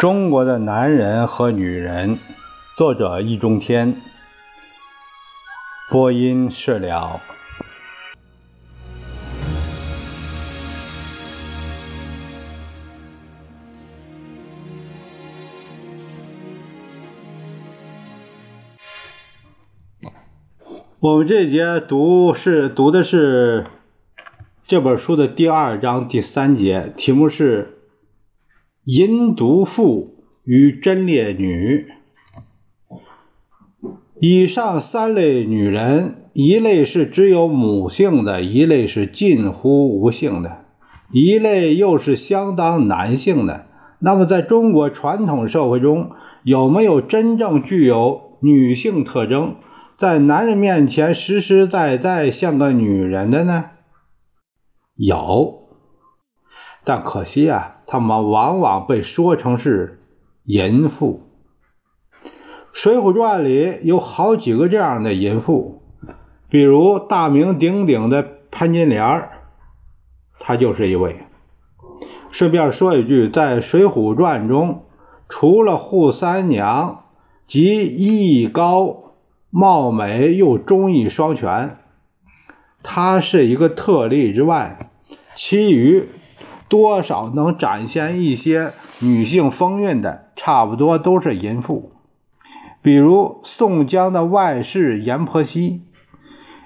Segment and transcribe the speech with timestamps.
[0.00, 2.18] 中国的男人和女人，
[2.74, 4.00] 作者易中天，
[5.90, 7.20] 播音释了。
[20.98, 23.66] 我们这节读是读的是
[24.66, 27.76] 这本书的第二章第三节，题目是。
[28.84, 31.86] 淫毒妇与贞烈女，
[34.18, 40.64] 以上三类女人，一类是只有母性的，一类是近乎无性的，
[41.12, 43.66] 一类又是相当男性的。
[43.98, 49.56] 那么，在中国传统社会中，有没有真正具有女性特征，
[49.98, 53.66] 在男人面前实实在在像个女人的呢？
[54.96, 55.58] 有。
[56.84, 60.00] 但可惜啊，他们往往被说成是
[60.44, 61.26] 淫妇。
[62.72, 65.82] 《水浒传》里有好几个这样的淫妇，
[66.48, 69.28] 比如大名鼎鼎的潘金莲
[70.38, 71.16] 她就是一位。
[72.30, 74.84] 顺便说一句，在《水浒传》中，
[75.28, 77.04] 除了扈三娘
[77.46, 79.16] 及艺高
[79.50, 81.76] 貌美又忠义双全，
[82.82, 84.90] 她是一个特例之外，
[85.34, 86.08] 其余。
[86.70, 91.92] 多少能展现一些女性风韵的，差不多都是淫妇。
[92.80, 95.82] 比如宋江的外室阎婆惜，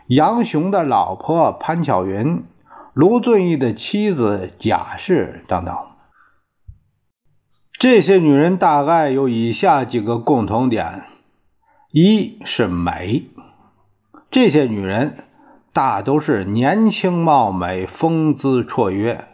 [0.06, 2.44] 杨雄的老婆潘巧云，
[2.92, 5.74] 卢俊义的妻子贾氏等等。
[7.80, 11.05] 这些女人大概有以下几个共同点：
[11.91, 13.24] 一是美，
[14.30, 15.24] 这些女人
[15.72, 19.33] 大都是年轻貌美，风姿绰约。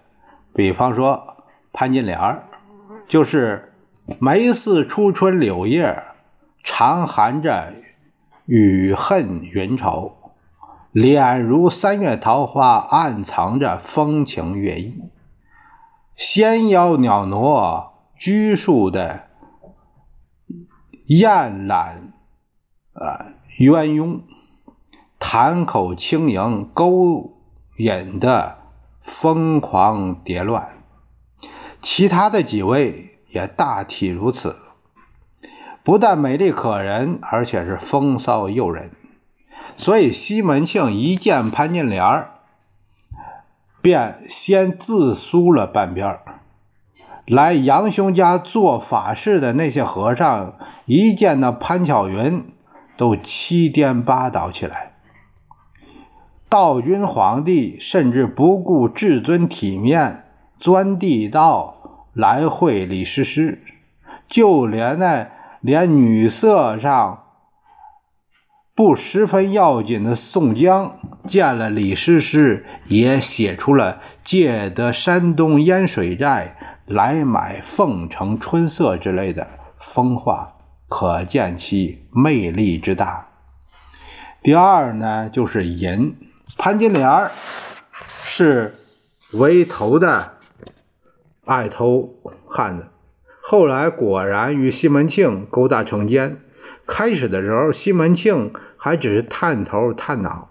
[0.53, 1.37] 比方说，
[1.73, 2.43] 潘金莲
[3.09, 3.73] 就是
[4.19, 6.03] 眉似初春柳叶，
[6.65, 7.75] 常含着
[8.47, 10.13] 雨恨云愁；
[10.93, 15.01] 脸如三月桃花，暗藏着风情月意。
[16.17, 19.29] 纤腰袅娜，拘束的
[21.07, 22.13] 艳懒，
[22.93, 24.21] 呃鸳鸯，
[25.19, 27.39] 潭口轻盈，勾
[27.79, 28.60] 引的。
[29.11, 30.69] 疯狂叠乱，
[31.83, 34.57] 其他的几位也大体如此，
[35.83, 38.93] 不但美丽可人，而且是风骚诱人。
[39.77, 42.27] 所以西门庆一见潘金莲
[43.83, 46.19] 便先自苏了半边
[47.27, 50.55] 来杨雄家做法事的那些和尚
[50.87, 52.53] 一见到潘巧云，
[52.97, 54.90] 都七颠八倒起来。
[56.51, 60.25] 道君皇帝甚至不顾至尊体面，
[60.59, 63.63] 钻地道来会李师师，
[64.27, 65.29] 就连那
[65.61, 67.23] 连女色上
[68.75, 70.97] 不十分要紧的宋江，
[71.29, 79.47] 见了李师师，也写出了借得山东烟水寨来买凤城春色之类的
[79.79, 80.55] 风话，
[80.89, 83.29] 可见其魅力之大。
[84.43, 86.17] 第二呢，就是淫。
[86.63, 87.31] 潘金莲
[88.27, 88.75] 是
[89.33, 90.33] 围头的
[91.47, 92.17] 爱偷
[92.47, 92.85] 汉子，
[93.41, 96.37] 后来果然与西门庆勾搭成奸。
[96.87, 100.51] 开始的时候，西门庆还只是探头探脑，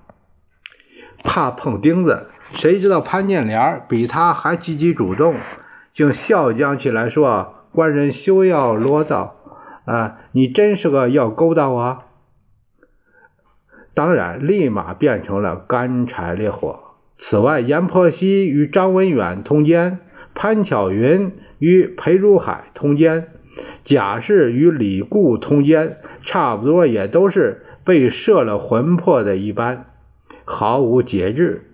[1.24, 2.26] 怕碰钉子。
[2.54, 5.36] 谁知道潘金莲比他还积极主动，
[5.94, 9.34] 竟笑将起来说：“官人休要啰叨
[9.86, 12.04] 啊，你真是个要勾搭我。”
[14.00, 16.80] 当然，立马变成了干柴烈火。
[17.18, 20.00] 此外，阎婆惜与张文远通奸，
[20.34, 23.28] 潘巧云与裴如海通奸，
[23.84, 29.88] 贾氏与李固通奸，差不多也都是被摄了魂魄的一般，
[30.46, 31.70] 毫无节制。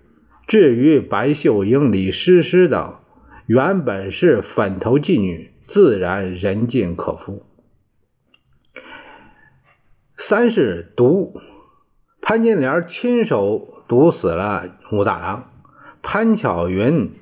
[0.48, 2.96] 至于白秀英、李师师等，
[3.46, 7.46] 原本是粉头妓女，自然人尽可夫。
[10.16, 11.40] 三是毒。
[12.28, 15.44] 潘金莲亲手毒死了武大郎，
[16.02, 17.12] 潘巧云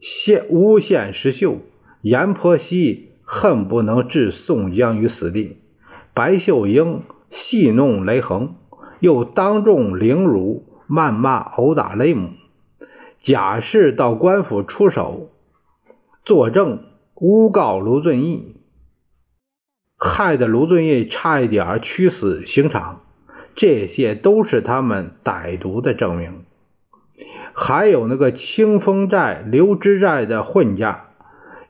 [0.00, 1.58] 陷诬陷石秀，
[2.00, 5.58] 阎婆惜恨不能置宋江于死地，
[6.14, 8.54] 白秀英戏弄雷横，
[9.00, 12.30] 又当众凌辱、谩骂、殴打雷母，
[13.20, 15.28] 贾氏到官府出手
[16.24, 16.84] 作证，
[17.16, 18.56] 诬告卢俊义，
[19.98, 23.02] 害得卢俊义差一点屈死刑场。
[23.58, 26.44] 这些都是他们歹毒的证明。
[27.52, 31.06] 还有那个清风寨、刘知寨的混家，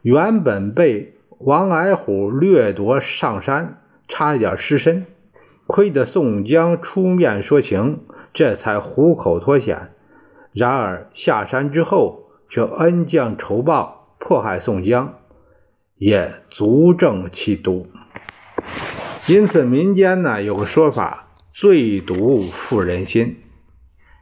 [0.02, 5.06] 原本被王矮虎掠夺上山，差一点失身，
[5.66, 8.00] 亏得宋江出面说情，
[8.34, 9.92] 这才虎口脱险。
[10.52, 15.14] 然而下山之后，却恩将仇报，迫害宋江，
[15.96, 17.86] 也足证其毒。
[19.26, 21.27] 因此，民间呢有个说法
[21.60, 23.38] ：“最毒妇人心。”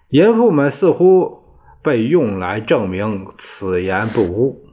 [0.09, 1.43] 淫妇们似乎
[1.83, 4.65] 被用来证明此言不污。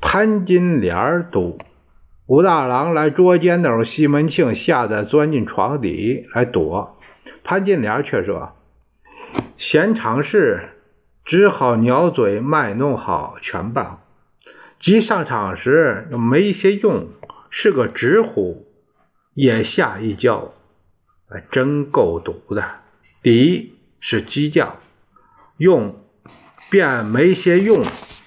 [0.00, 1.58] 潘金莲毒，
[2.24, 6.98] 武大郎来捉奸的时候，西门庆吓得钻进床底来躲，
[7.44, 8.52] 潘金莲却说
[9.58, 10.70] ：“闲常事，
[11.26, 14.00] 只好鸟嘴卖弄好全棒。
[14.80, 17.08] 即上场时又没些用，
[17.50, 18.64] 是个直呼。”
[19.34, 20.54] 也吓一跤，
[21.28, 22.64] 还真够毒的。
[23.22, 24.76] 第一是激将，
[25.56, 25.96] 用
[26.70, 27.84] 便没些用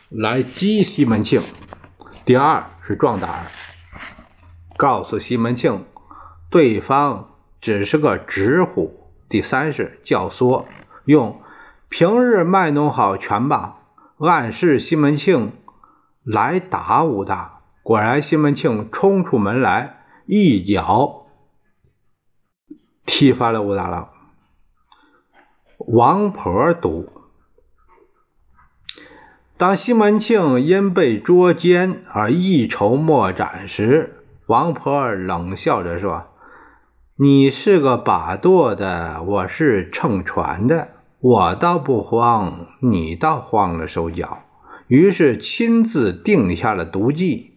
[0.09, 1.41] 来激西门庆；
[2.25, 3.47] 第二是壮胆，
[4.77, 5.85] 告诉西门庆
[6.49, 8.91] 对方只是个直虎；
[9.29, 10.65] 第三是教唆，
[11.05, 11.41] 用
[11.89, 13.77] 平日卖弄好拳棒，
[14.19, 15.53] 暗示西门庆
[16.23, 17.61] 来打武大。
[17.83, 19.97] 果然，西门庆冲出门来。
[20.27, 21.20] 一脚
[23.05, 24.09] 踢翻了武大郎。
[25.77, 27.09] 王婆毒。
[29.57, 36.27] 当西门庆因被捉奸而一筹莫展时，王婆冷笑着说
[37.15, 40.89] ：“你是个把舵的，我是乘船的，
[41.19, 44.39] 我倒不慌，你倒慌了手脚。”
[44.87, 47.53] 于是亲自定下了毒计，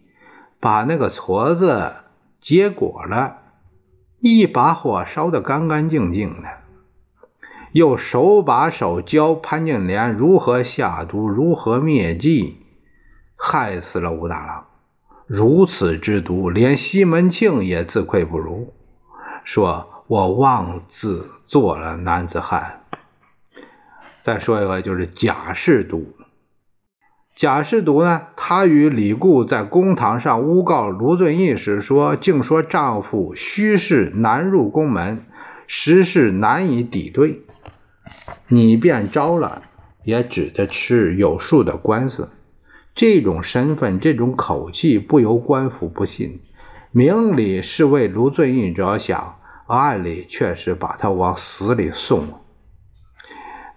[0.59, 1.95] 把那个矬子。
[2.39, 3.39] 结果了，
[4.27, 6.49] 一把火烧得干干净净的，
[7.73, 12.57] 又手把手教潘金莲如何下毒，如何灭迹，
[13.35, 14.65] 害死了武大郎。
[15.27, 18.73] 如此之毒，连西门庆也自愧不如，
[19.43, 22.81] 说我妄自做了男子汉。
[24.23, 26.15] 再说一个，就是贾氏毒。
[27.35, 28.27] 贾氏独呢？
[28.37, 35.25] 她与李固在公堂上诬告卢俊义时说：“竟说丈夫虚是难入宫门，
[35.67, 37.41] 实是难以抵对。
[38.47, 39.63] 你便招了，
[40.05, 42.29] 也只得吃有数的官司。
[42.93, 46.39] 这种身份，这种口气，不由官府不信。
[46.91, 49.35] 明里是为卢俊义着想，
[49.67, 52.29] 暗里却是把他往死里送，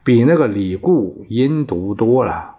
[0.04, 2.54] 比那个李固阴毒多了。”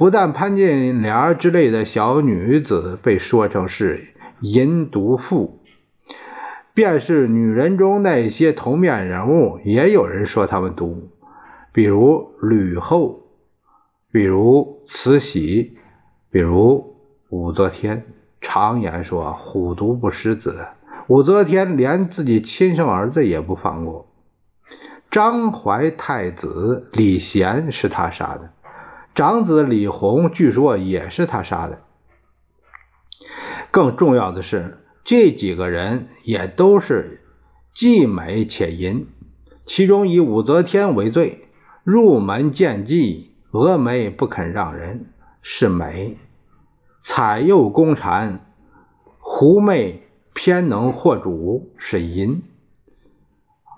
[0.00, 5.60] 不但潘金莲之类的小女子被说成是淫毒妇，
[6.72, 11.10] 便是女人中那些头面人物，也有人说他们毒，
[11.74, 13.24] 比如吕后，
[14.10, 15.76] 比如慈禧，
[16.30, 16.96] 比如
[17.28, 18.06] 武则天。
[18.40, 20.66] 常言说虎毒不食子，
[21.08, 24.10] 武则天连自己亲生儿子也不放过。
[25.10, 28.48] 张怀太子李贤是他杀的。
[29.14, 31.80] 长子李弘据说也是他杀的。
[33.70, 37.20] 更重要的是，这几个人也都是
[37.74, 39.06] 既美且淫。
[39.66, 41.48] 其中以武则天为最，
[41.84, 46.16] 入门见计，峨眉不肯让人，是美；
[47.02, 48.40] 采诱宫缠，
[49.18, 52.42] 狐媚偏能惑主，是淫。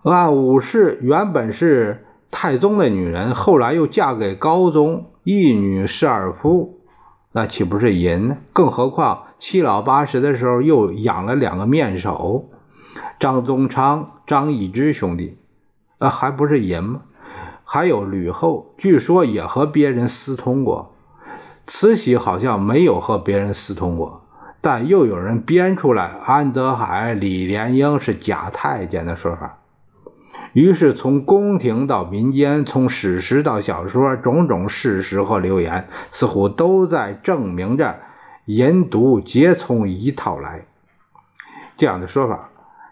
[0.05, 5.12] 按武氏原本是太宗的女人，后来又嫁给高宗。
[5.25, 6.81] 一女侍二夫，
[7.31, 8.37] 那岂不是淫？
[8.53, 12.51] 更何况七老八十的时候又养了两个面首，
[13.21, 15.39] 张宗昌、张易之兄弟，
[15.99, 17.03] 啊，还不是淫吗？
[17.65, 20.93] 还有吕后，据说也和别人私通过。
[21.69, 24.27] 慈禧好像没有和别人私通过，
[24.61, 29.59] 但又有人编出来安德海、李莲英是假太监的说法。
[30.53, 38.01] 于是，从宫廷到民间，从史实到小说，种种事实和流言，似乎都在证明着
[38.45, 40.67] 淫毒皆从一套来。
[41.79, 42.51] 这样的说法，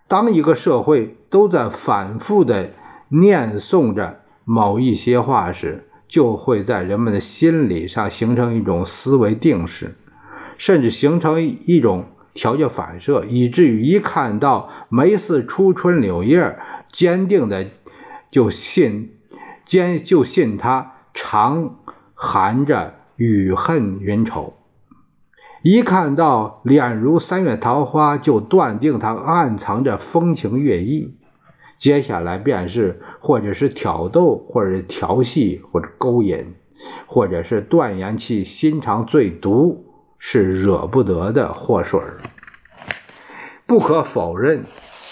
[0.08, 2.70] 当一个社会都在反复的
[3.08, 9.96] 念诵着某一些话时，就会在人们的心理上形成一种思维定式，
[10.56, 16.56] 甚至形成一种条件反射，以至于一看到梅似初春柳叶。
[16.92, 17.66] 坚定的
[18.30, 19.18] 就信，
[19.64, 21.76] 坚就信他常
[22.14, 24.54] 含着雨恨云愁；
[25.62, 31.16] 一看到脸如三月桃花，就断定他暗藏着风情月意。
[31.78, 36.54] 接下来便是或者是挑逗，或者是调戏，或者勾引，
[37.06, 39.86] 或者是断言其心肠最毒，
[40.18, 42.00] 是惹不得的祸水。
[43.66, 44.64] 不可否认，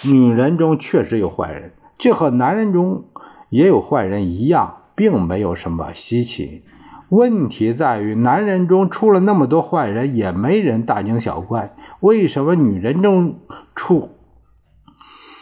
[0.05, 3.07] 女人中确实有坏人，这和男人中
[3.49, 6.63] 也有坏人一样，并没有什么稀奇。
[7.09, 11.75] 问题在于，男人中出了那么多坏人，也没人大惊小怪。
[12.01, 13.41] 为什么女人中
[13.75, 14.11] 出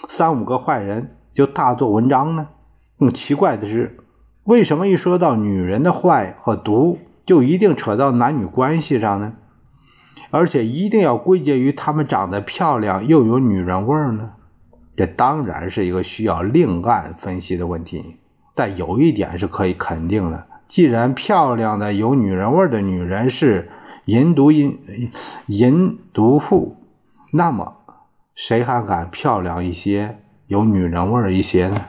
[0.08, 2.48] 三五个坏人就大做文章呢？
[2.98, 3.98] 更奇怪的是，
[4.44, 9.34] 为什么一说到女人的坏和毒，就一定扯到男女关系上呢？
[10.30, 14.30] 而且一定要归结于她们长得漂亮又有女人味呢？
[14.96, 18.16] 这当然是一个需要另案分析的问题。
[18.54, 20.46] 但有一点是可以肯定的。
[20.66, 23.70] 既然漂亮的有女人味的女人是
[24.06, 25.12] 淫毒淫
[25.46, 26.76] 淫毒妇，
[27.32, 27.76] 那么
[28.34, 31.84] 谁还敢漂亮一些、有女人味一些呢？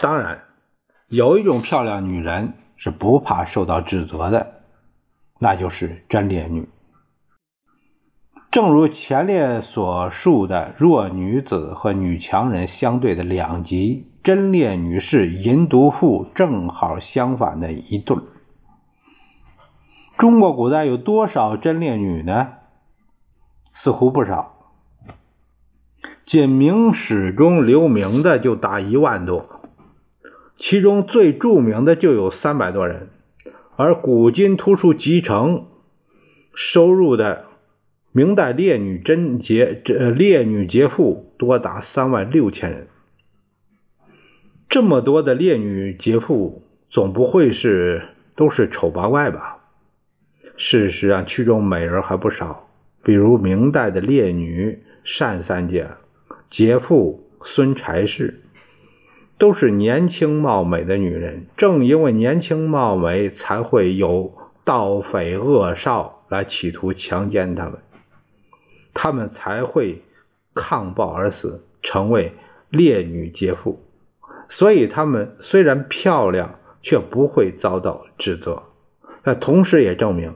[0.00, 0.42] 当然，
[1.08, 4.60] 有一种漂亮女人是不怕受到指责的，
[5.38, 6.68] 那就是真烈女。
[8.50, 14.06] 正如前列所述的弱女子和女强人相对的两极。
[14.22, 18.18] 贞烈女士淫毒妇，正好相反的一对。
[20.18, 22.48] 中国古代有多少贞烈女呢？
[23.72, 24.56] 似乎不少，
[26.26, 29.46] 仅《明史》中留名的就达一万多，
[30.58, 33.08] 其中最著名的就有三百多人，
[33.76, 35.54] 而《古今图书集成》
[36.52, 37.46] 收入的
[38.12, 42.88] 明代烈女贞洁这烈女杰妇多达三万六千人。
[44.68, 48.02] 这么多的烈女杰妇，总不会是
[48.34, 49.58] 都是丑八怪吧？
[50.56, 52.68] 事实上，其中美人还不少，
[53.04, 54.82] 比如明代的烈女
[55.18, 55.88] 单三姐、
[56.50, 58.42] 杰妇孙柴氏，
[59.38, 61.46] 都是年轻貌美的女人。
[61.56, 67.78] 正因为年轻貌美，才会有盗匪恶少来企图强奸她们，
[68.94, 70.02] 他们才会
[70.54, 72.32] 抗暴而死，成为
[72.68, 73.80] 烈女杰妇。
[74.48, 78.64] 所以，他们虽然漂亮，却不会遭到指责。
[79.22, 80.34] 但同时也证明，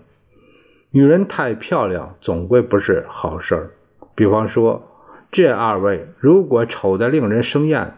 [0.91, 3.71] 女人太漂亮总归不是好事儿。
[4.15, 4.91] 比方说，
[5.33, 7.95] 这二位如果丑得令人生厌，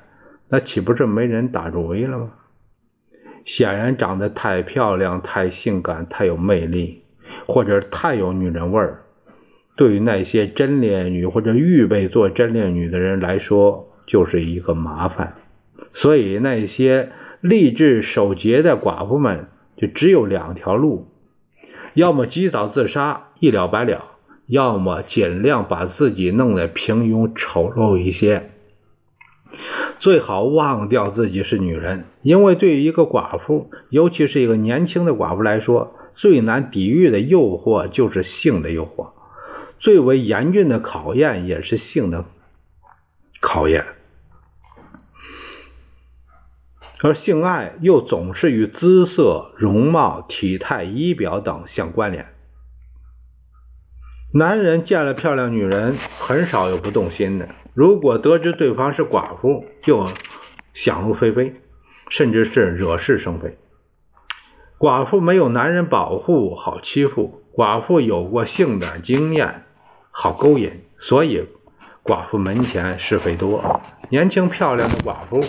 [0.49, 2.31] 那岂不是没人打主意了吗？
[3.45, 7.03] 显然，长得太漂亮、太性感、太有魅力，
[7.47, 9.03] 或者太有女人味儿，
[9.77, 15.35] 对于那些真烈女或者预备做真烈女的人来说，就是一个麻烦。
[15.93, 21.07] 所以，那些立志守节的寡妇们就只有两条路：
[21.95, 24.01] 要么及早自杀，一了百了；
[24.47, 28.51] 要么尽量把自己弄得平庸丑陋一些。
[29.99, 39.11] 最好忘掉自己是女人，因为对于一个寡妇，尤其是一个年轻的寡妇来说，最难抵御的诱惑就是性的诱惑，
[39.79, 42.25] 最为严峻的考验也是性的
[43.41, 43.87] 考验。
[47.03, 52.27] 而性爱又总是与姿色、容貌、体态、仪表等相关联。
[54.33, 57.51] 男人见了漂亮女人，很少有不动心的。
[57.75, 60.07] 如果得知对方是寡妇，就
[60.73, 61.61] 想入非非，
[62.09, 63.59] 甚至是惹是生非。
[64.79, 69.66] 寡妇没有男人保护，好欺负；寡妇有过性的经验，
[70.19, 70.83] 好勾引。
[70.99, 71.47] 所以，
[72.03, 73.83] 寡妇门前是非多。
[74.09, 75.43] 年轻漂亮的寡妇。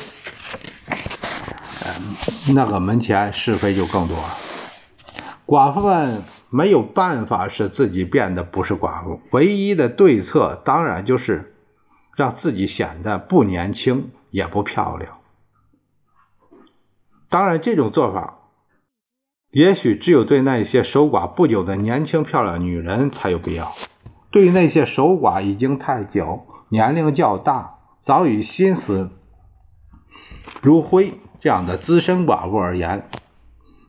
[2.54, 4.18] 那个门前是非就更多。
[5.46, 11.56] 寡妇们没有办法使自己变得不是寡妇，唯一的对策当然就是
[12.18, 15.20] 让自己显得不年轻也不漂亮。
[17.30, 18.40] 当然，这种做法
[19.50, 23.74] 也许只有对那些守寡不久的年轻漂亮女人才有必要。
[24.38, 29.10] 对于那些守寡已经太久、年龄较大、早已心死
[30.62, 31.16] 如灰。
[31.40, 33.10] 这样的资深寡妇而言，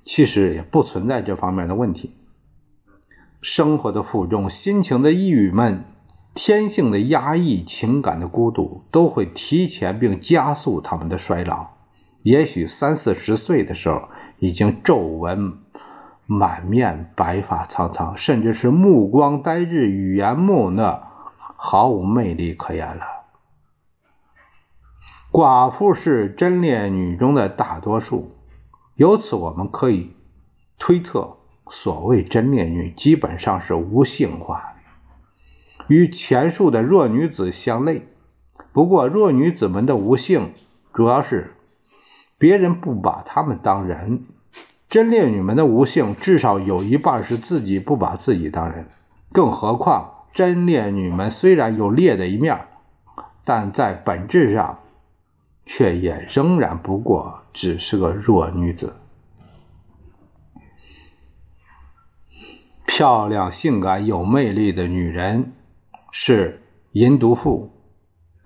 [0.04, 2.14] 其实也不存在这方面的问题。
[3.42, 5.84] 生活的负重、心情的抑郁闷、
[6.32, 11.66] 天性的压抑、情感的孤独，都会提前并加速他们的衰老。
[12.22, 15.58] 也许三四十岁的时候，已经皱纹
[16.30, 21.02] 满面、白发苍苍，甚至是目光呆滞、语言木讷，
[21.56, 23.02] 毫无魅力可言了。
[25.32, 28.36] 寡妇是贞烈女中的大多数，
[28.96, 30.14] 由此我们可以
[30.78, 31.38] 推测，
[31.70, 34.74] 所谓贞烈女基本上是无性化，
[35.86, 38.06] 与前述的弱女子相类。
[38.74, 40.52] 不过，弱女子们的无性，
[40.92, 41.54] 主要是
[42.36, 44.26] 别人不把她们当人，
[44.88, 48.86] 真烈女们的无性，至少有一半是自己不把自己当人。
[49.32, 52.58] 更何况，真烈女们虽然有烈的一面，
[53.44, 54.78] 但在本质上，
[55.66, 58.96] 却也仍然不过只是个弱女子。
[62.86, 65.52] 漂亮、性感、有魅力的女人
[66.10, 67.70] 是淫毒妇；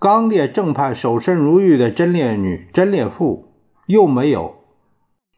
[0.00, 3.52] 刚烈、正派、守身如玉的真烈女、真烈妇
[3.86, 4.56] 又没有。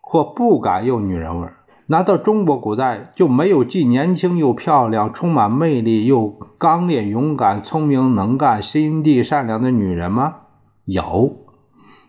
[0.06, 1.56] 或不敢有女人味儿，
[1.86, 10.36] 难道中国古代就没有既年轻又漂亮、充满魅力又刚烈勇敢、聪明能干、心地善良的女人吗？
[10.84, 11.38] 有，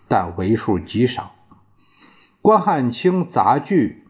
[0.07, 1.31] 但为数极少。
[2.41, 4.03] 关汉卿杂剧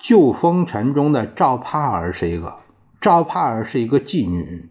[0.08, 2.56] 《旧风尘》中的赵帕儿是一个。
[3.00, 4.68] 赵帕儿是一个妓女，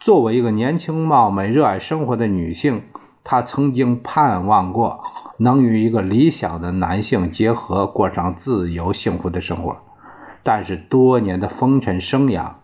[0.00, 2.82] 作为一个年轻貌美、热爱生活的女性，
[3.30, 5.04] 她曾经盼望过。
[5.40, 9.76] 能与一个理想的男性结合，过上自由幸福的生活，
[10.42, 12.54] 但是多年的风尘生涯，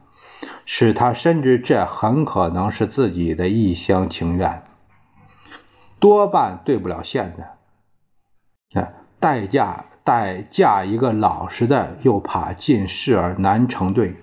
[0.67, 4.65] 使他深知这很可能是自己的一厢情愿，
[6.01, 8.83] 多半兑不了现的。
[9.21, 14.17] 代，嫁代嫁一个老实的，又怕进士而难成对；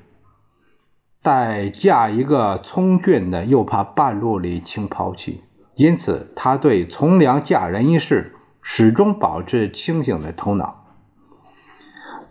[1.24, 5.46] 待嫁一个聪俊的，又怕半路里轻抛弃。
[5.76, 8.36] 因此，他对从良嫁人一事。
[8.64, 10.86] 始终保持清醒的头脑，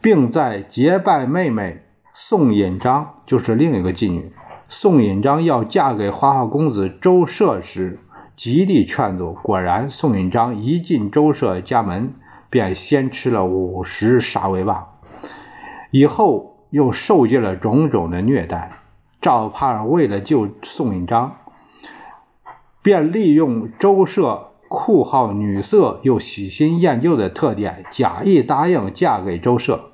[0.01, 1.83] 并在结拜妹妹
[2.15, 4.33] 宋引章，就是另一个妓女
[4.69, 7.99] 宋引章要嫁给花花公子周舍时，
[8.37, 9.33] 极力劝阻。
[9.43, 12.15] 果然，宋引章一进周舍家门，
[12.49, 14.87] 便先吃了五十杀威棒，
[15.91, 18.71] 以后又受尽了种种的虐待。
[19.21, 21.39] 赵盼儿为了救宋引章，
[22.83, 24.47] 便利用周舍。
[24.73, 29.91] 酷好女色又喜新厌旧的特点，假意答应嫁给周舍，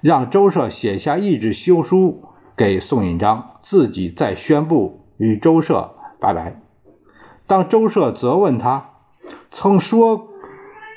[0.00, 2.22] 让周舍写下一纸休书
[2.56, 6.62] 给宋引章，自己再宣布与周舍拜拜。
[7.48, 8.90] 当周舍责问他
[9.50, 10.28] 曾说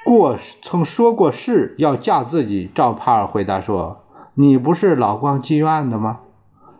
[0.06, 4.04] 过曾说过是要嫁自己，赵盼儿回答说
[4.36, 6.20] ：“你不是老逛妓院的吗？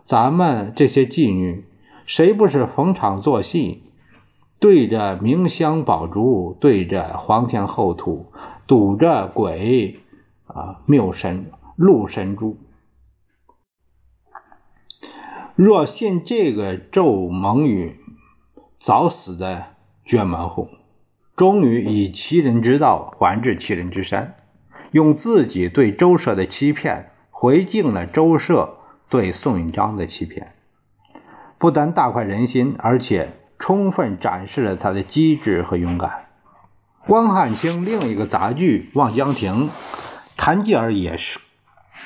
[0.04, 1.64] 咱们这些妓女，
[2.06, 3.81] 谁不是逢场作戏？”
[4.62, 8.32] 对着明香宝烛，对着皇天后土，
[8.68, 9.98] 赌着鬼
[10.46, 12.56] 啊谬神禄神珠。
[15.56, 17.96] 若信这个咒蒙语，
[18.78, 19.66] 早死的
[20.04, 20.68] 绝门户，
[21.34, 24.32] 终于以其人之道还治其人之身，
[24.92, 28.76] 用自己对周舍的欺骗回敬了周舍
[29.08, 30.54] 对宋引章的欺骗，
[31.58, 33.32] 不但大快人心，而且。
[33.58, 36.26] 充分展示了他的机智和勇敢。
[37.06, 39.68] 关汉卿另一个杂剧《望江亭》，
[40.36, 41.40] 谭继儿也是，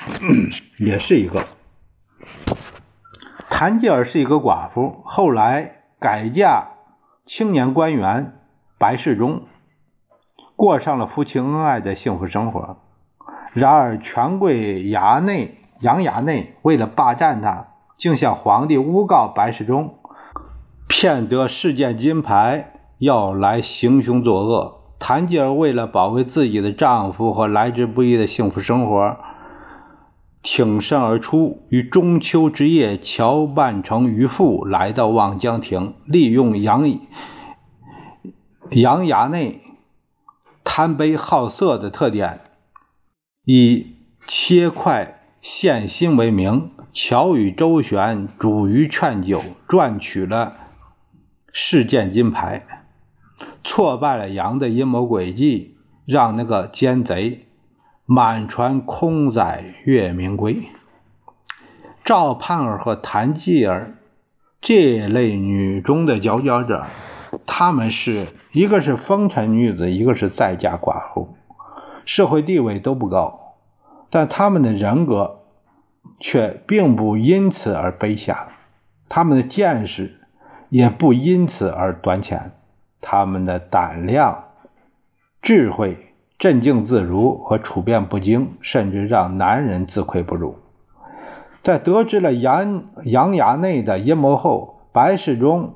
[0.77, 1.45] 也是一个。
[3.49, 6.69] 谭继儿是一个寡妇，后来改嫁
[7.25, 8.39] 青年官员
[8.77, 9.43] 白世忠，
[10.55, 12.77] 过上了夫妻恩爱的幸福生活。
[13.53, 19.99] 然而权贵衙内杨衙内为了霸占她，竟向皇帝诬告白世忠。
[20.99, 24.95] 骗得世件金牌，要来行凶作恶。
[24.97, 29.15] 谭继儿为了保卫自己的丈夫和来之不易的幸福生活，
[30.41, 36.89] 挺身而出，于中秋之夜乔扮成渔妇，来到望江亭，利用杨
[38.71, 39.61] 杨衙内
[40.63, 42.39] 贪杯好色的特点，
[43.45, 43.85] 以
[44.25, 50.53] 切块献心为名，巧与周旋，煮鱼劝酒，赚取了。
[51.51, 52.65] 事件金牌，
[53.63, 57.47] 挫败了杨的阴谋诡计，让那个奸贼
[58.05, 60.63] 满船空载月明归。
[62.05, 63.95] 赵盼儿和谭继儿
[64.61, 66.85] 这类女中的佼佼者，
[67.45, 71.35] 她们是一个是风尘女子，一个是在家寡妇，
[72.05, 73.57] 社会地位都不高，
[74.09, 75.41] 但她们的人格
[76.19, 78.47] 却并不因此而卑下，
[79.09, 80.21] 她们的见识。
[80.69, 82.51] 也不因此而短浅，
[83.01, 84.43] 他们的胆量、
[85.41, 85.97] 智慧、
[86.37, 90.57] 镇静自如和处变不惊，甚至让男人自愧不如。
[91.63, 95.73] 在得知了杨杨衙内的阴谋后，白世忠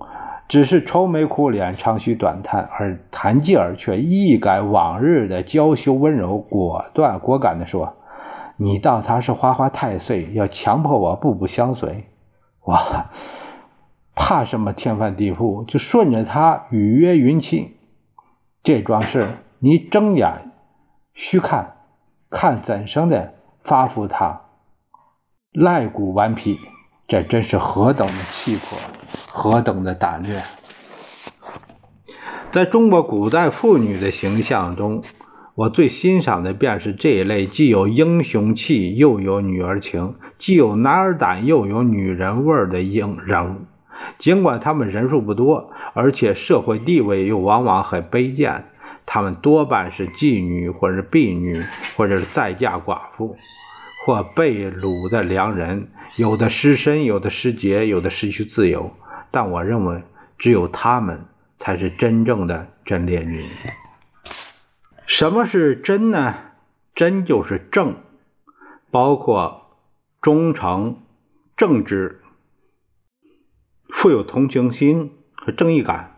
[0.47, 7.95] 只是愁眉苦脸、长吁短叹，而谭继儿却一改往日的娇羞温柔，果断果敢地说
[8.58, 12.06] ：“你道他是花花太岁，要强迫我步步相随？
[12.65, 13.10] 哇！”
[14.23, 15.65] 怕什么天翻地覆？
[15.65, 17.77] 就顺着他雨约云气。
[18.62, 20.51] 这桩事你睁眼
[21.15, 21.77] 虚看，
[22.29, 24.41] 看怎生的发福他，
[25.51, 26.60] 赖骨顽皮，
[27.07, 28.77] 这真是何等的气魄，
[29.27, 30.39] 何等的胆略！
[32.51, 35.01] 在中国古代妇女的形象中，
[35.55, 43.62] 我最欣赏的便是这一类既有英雄气又有女儿情，既有男儿胆又有女人味的英人物。
[44.19, 48.65] 尽管他们人数不多，而且社会地位又往往很卑贱，
[49.05, 51.65] 他们多半是妓女，或者是婢女，
[51.97, 53.37] 或者是再嫁寡妇，
[54.05, 58.91] 或被掳的良人，有的失身，有的失节，有的失去自由。
[59.31, 60.03] 但我认为，
[60.37, 61.25] 只有他们
[61.57, 63.45] 才是真正的真烈女。
[65.05, 66.35] 什么是真呢？
[66.93, 67.95] 真就是正，
[68.91, 69.77] 包括
[70.21, 70.97] 忠诚、
[71.57, 72.20] 正直、
[73.91, 76.17] 富有同情心和正义感，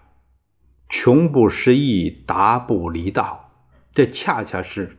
[0.87, 3.49] 穷不失义，达不离道。
[3.93, 4.95] 这恰恰是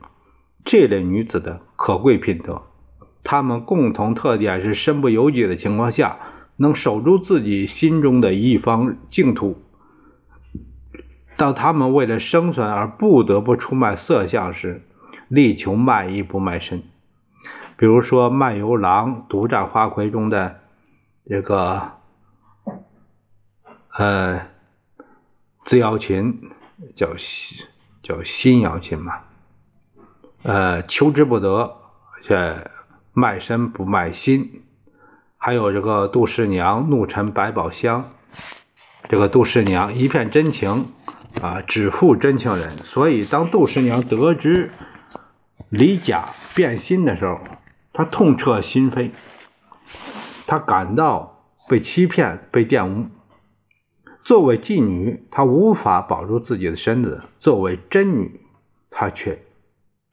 [0.63, 2.61] 这类女子的可贵品德。
[3.23, 6.19] 她们共同特点是身不由己的情况下，
[6.57, 9.61] 能守住自己心中的一方净土。
[11.37, 14.83] 当他们为了生存而不得不出卖色相时，
[15.27, 16.83] 力求卖艺不卖身。
[17.77, 20.61] 比如说《卖油郎独占花魁》中的
[21.27, 21.91] 这个
[23.97, 24.47] 呃
[25.63, 26.51] 自瑶琴，
[26.95, 27.09] 叫
[28.03, 29.21] 叫新瑶琴嘛，
[30.43, 31.77] 呃求之不得，
[32.23, 32.71] 这
[33.13, 34.63] 卖身不卖心。
[35.37, 38.11] 还有这个杜十娘怒沉百宝箱，
[39.09, 40.91] 这个杜十娘一片真情。
[41.41, 42.69] 啊，只负真情人。
[42.69, 44.71] 所以，当杜十娘得知
[45.67, 47.41] 李甲变心的时候，
[47.91, 49.11] 她痛彻心扉，
[50.47, 53.07] 她感到被欺骗、被玷污。
[54.25, 58.41] 作为妓女，她无法保住自己的身子；作为真女，
[58.89, 59.37] 她却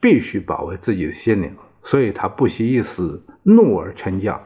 [0.03, 1.57] 必须保卫自己的心灵。
[1.83, 4.43] 所以，她不惜一死，怒而沉降。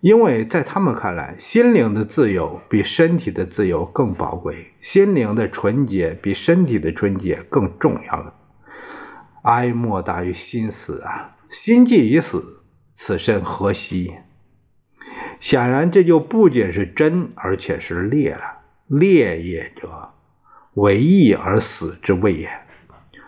[0.00, 8.32] 因为在他们看来，心灵的自由比身体的自由更宝贵，心灵的纯洁比身体的纯洁更重要。
[9.42, 11.36] 哀莫大于心死啊！
[11.50, 12.62] 心既已死，
[12.96, 14.14] 此身何惜？
[15.38, 18.59] 显然，这就不仅是真，而且是烈了。
[18.90, 20.10] 烈也者，
[20.74, 22.50] 为义而死之谓也。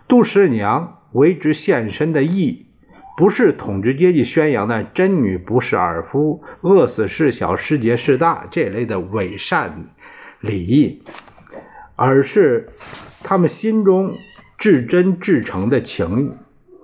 [0.08, 2.66] 杜十娘为之献身的义。
[3.14, 9.90] 不是统治阶级宣扬的“真女不是尔夫，饿死事小，失节事大”这类的伪善
[10.40, 11.02] 礼义，
[11.94, 12.70] 而是
[13.22, 14.16] 他们心中
[14.56, 16.22] 至真至诚的情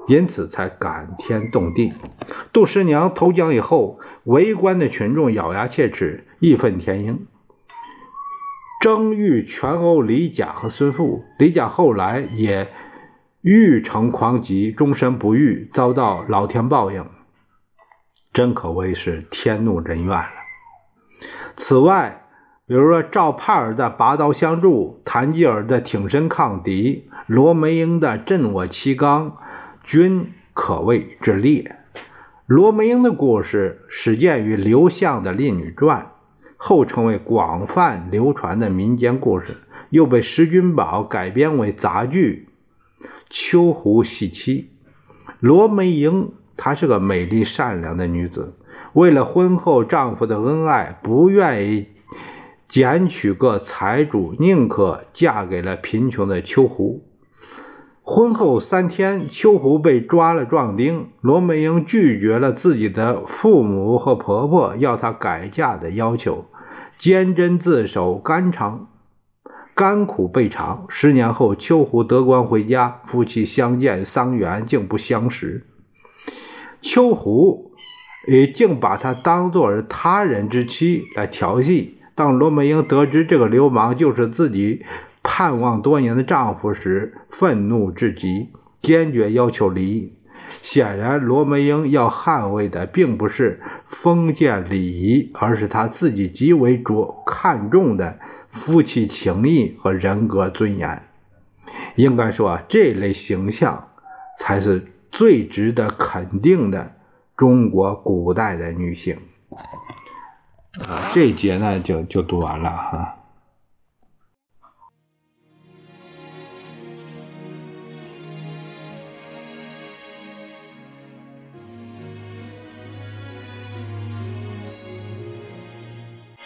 [0.07, 1.95] 谊，因此才感天动地。
[2.53, 7.27] 杜十娘投江以后，围观的群众咬牙切齿，义愤填膺，
[8.81, 11.25] 争欲全殴李甲和孙富。
[11.39, 12.69] 李甲后来也。
[13.41, 17.07] 欲成狂疾，终身不愈，遭到老天报应，
[18.33, 20.29] 真可谓是天怒人怨了。
[21.57, 22.25] 此外，
[22.67, 29.37] 比如说赵盼儿的拔刀相助，谭继儿的挺身抗敌，罗梅英的振我其刚，
[29.85, 31.77] 均可谓之烈。
[32.45, 36.01] 罗梅英的故事始见于刘向的《烈女传》，
[36.61, 39.57] 后成为广泛流传的民间故事，
[39.89, 42.49] 又被石君宝改编为杂剧。
[43.31, 44.71] 秋湖戏妻
[45.41, 48.55] 罗梅英，她是个美丽善良的女子，
[48.93, 51.87] 为了婚后丈夫的恩爱，不愿意
[52.69, 57.08] 捡取个财主，宁可嫁给了贫穷的秋湖。
[58.11, 66.47] 婚后三天，秋胡被抓了壮丁，罗梅英拒绝了自己的父母和婆婆要她改嫁的要求，
[66.99, 68.89] 坚贞自守，肝肠。
[69.75, 70.87] 甘苦备尝。
[70.89, 75.67] 十年后，秋胡得官回家，夫妻相见桑园，竟不相识。
[76.81, 77.73] 秋胡
[78.27, 81.99] 也竟把她当作他人之妻来调戏。
[82.15, 84.87] 当罗梅英得知这个流氓就是自己
[85.31, 88.49] 盼望多年的丈夫时，愤怒至极，
[88.81, 90.15] 坚决要求离异。
[90.63, 98.19] 显然，罗梅英要捍卫的并不是封建礼仪，而是她自己极为着看重的。
[98.51, 101.03] 夫妻情谊和人格尊严，
[101.97, 103.89] 应该说这类形象
[104.39, 106.93] 才是最值得肯定的
[107.37, 109.19] 中国古代的女性。
[110.89, 113.18] 啊，这一节呢就就读完了哈。